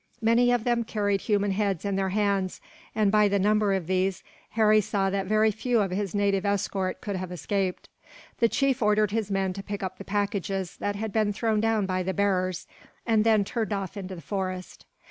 [0.23, 2.59] Many of them carried human heads in their hands
[2.95, 7.01] and, by the number of these, Harry saw that very few of his native escort
[7.01, 7.87] could have escaped.
[8.39, 11.85] The chief ordered his men to pick up the packages that had been thrown down
[11.85, 12.65] by the bearers,
[13.05, 14.87] and then turned off into the forest.